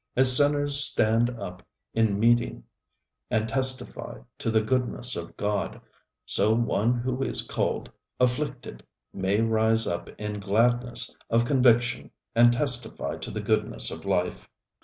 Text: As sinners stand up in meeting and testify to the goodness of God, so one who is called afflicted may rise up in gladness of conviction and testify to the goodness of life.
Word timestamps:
As 0.15 0.35
sinners 0.35 0.77
stand 0.83 1.29
up 1.29 1.61
in 1.93 2.19
meeting 2.19 2.63
and 3.29 3.47
testify 3.47 4.21
to 4.39 4.49
the 4.49 4.63
goodness 4.63 5.15
of 5.15 5.37
God, 5.37 5.79
so 6.25 6.55
one 6.55 6.95
who 6.95 7.21
is 7.21 7.43
called 7.43 7.91
afflicted 8.19 8.83
may 9.13 9.41
rise 9.41 9.85
up 9.85 10.09
in 10.19 10.39
gladness 10.39 11.15
of 11.29 11.45
conviction 11.45 12.09
and 12.33 12.51
testify 12.51 13.17
to 13.17 13.29
the 13.29 13.41
goodness 13.41 13.91
of 13.91 14.03
life. 14.03 14.49